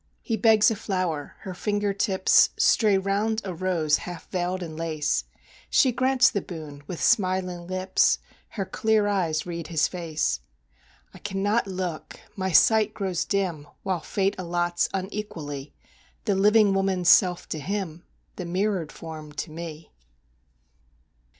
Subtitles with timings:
[0.23, 5.25] He begs a flower; her finger tips Stray round a rose half veiled in lace;
[5.69, 8.17] She grants the boon with smiling lips,
[8.49, 10.39] Her clear eyes read his face.
[11.13, 15.71] I cannot look my sight grows dim While Fate allots, unequally,
[16.25, 18.03] The living woman's self to him,
[18.37, 19.91] The mirrored form to me.